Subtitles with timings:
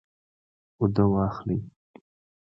[0.79, 1.59] اوده واخلئ